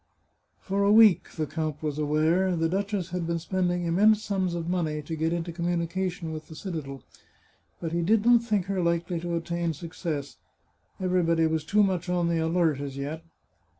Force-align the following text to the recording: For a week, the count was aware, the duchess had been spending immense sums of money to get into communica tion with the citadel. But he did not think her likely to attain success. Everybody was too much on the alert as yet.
For 0.61 0.81
a 0.83 0.91
week, 0.91 1.29
the 1.33 1.45
count 1.45 1.83
was 1.83 1.99
aware, 1.99 2.55
the 2.55 2.67
duchess 2.67 3.11
had 3.11 3.27
been 3.27 3.37
spending 3.37 3.85
immense 3.85 4.23
sums 4.23 4.55
of 4.55 4.67
money 4.67 5.03
to 5.03 5.15
get 5.15 5.31
into 5.31 5.51
communica 5.51 6.09
tion 6.11 6.31
with 6.33 6.47
the 6.47 6.55
citadel. 6.55 7.03
But 7.79 7.91
he 7.91 8.01
did 8.01 8.25
not 8.25 8.41
think 8.41 8.65
her 8.65 8.81
likely 8.81 9.19
to 9.19 9.35
attain 9.35 9.73
success. 9.73 10.37
Everybody 10.99 11.45
was 11.45 11.63
too 11.63 11.83
much 11.83 12.09
on 12.09 12.29
the 12.29 12.39
alert 12.39 12.79
as 12.79 12.97
yet. 12.97 13.23